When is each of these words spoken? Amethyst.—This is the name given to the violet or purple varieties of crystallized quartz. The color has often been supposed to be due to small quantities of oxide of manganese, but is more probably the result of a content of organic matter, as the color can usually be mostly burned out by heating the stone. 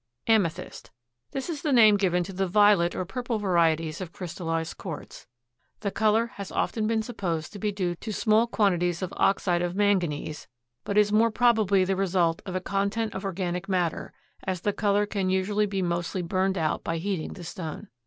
Amethyst.—This 0.25 1.47
is 1.47 1.61
the 1.61 1.71
name 1.71 1.95
given 1.95 2.23
to 2.23 2.33
the 2.33 2.47
violet 2.47 2.95
or 2.95 3.05
purple 3.05 3.37
varieties 3.37 4.01
of 4.01 4.11
crystallized 4.11 4.79
quartz. 4.79 5.27
The 5.81 5.91
color 5.91 6.25
has 6.37 6.51
often 6.51 6.87
been 6.87 7.03
supposed 7.03 7.53
to 7.53 7.59
be 7.59 7.71
due 7.71 7.93
to 7.93 8.11
small 8.11 8.47
quantities 8.47 9.03
of 9.03 9.13
oxide 9.15 9.61
of 9.61 9.75
manganese, 9.75 10.47
but 10.83 10.97
is 10.97 11.11
more 11.11 11.29
probably 11.29 11.83
the 11.85 11.95
result 11.95 12.41
of 12.47 12.55
a 12.55 12.59
content 12.61 13.13
of 13.13 13.23
organic 13.23 13.69
matter, 13.69 14.11
as 14.43 14.61
the 14.61 14.73
color 14.73 15.05
can 15.05 15.29
usually 15.29 15.67
be 15.67 15.83
mostly 15.83 16.23
burned 16.23 16.57
out 16.57 16.83
by 16.83 16.97
heating 16.97 17.33
the 17.33 17.43
stone. 17.43 17.87